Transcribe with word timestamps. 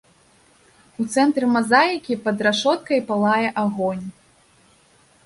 У 1.01 1.05
цэнтры 1.15 1.45
мазаікі 1.55 2.17
пад 2.29 2.37
рашоткай 2.47 2.99
палае 3.11 3.47
агонь. 3.65 4.03